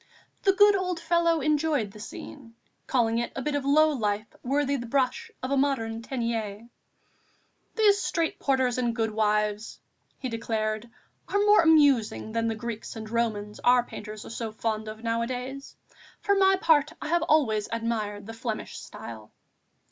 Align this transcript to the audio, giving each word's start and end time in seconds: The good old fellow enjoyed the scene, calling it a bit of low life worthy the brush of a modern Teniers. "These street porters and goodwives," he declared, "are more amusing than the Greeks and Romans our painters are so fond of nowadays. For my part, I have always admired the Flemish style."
The 0.41 0.53
good 0.53 0.75
old 0.75 0.99
fellow 0.99 1.41
enjoyed 1.41 1.91
the 1.91 1.99
scene, 1.99 2.55
calling 2.87 3.19
it 3.19 3.31
a 3.35 3.41
bit 3.43 3.53
of 3.53 3.63
low 3.63 3.91
life 3.91 4.25
worthy 4.41 4.75
the 4.75 4.87
brush 4.87 5.29
of 5.43 5.51
a 5.51 5.57
modern 5.57 6.01
Teniers. 6.01 6.63
"These 7.75 8.01
street 8.01 8.39
porters 8.39 8.79
and 8.79 8.95
goodwives," 8.95 9.77
he 10.17 10.27
declared, 10.27 10.89
"are 11.27 11.37
more 11.45 11.61
amusing 11.61 12.31
than 12.31 12.47
the 12.47 12.55
Greeks 12.55 12.95
and 12.95 13.07
Romans 13.11 13.59
our 13.59 13.83
painters 13.83 14.25
are 14.25 14.31
so 14.31 14.51
fond 14.51 14.87
of 14.87 15.03
nowadays. 15.03 15.75
For 16.19 16.33
my 16.33 16.55
part, 16.55 16.93
I 16.99 17.07
have 17.09 17.21
always 17.21 17.69
admired 17.71 18.25
the 18.25 18.33
Flemish 18.33 18.79
style." 18.79 19.31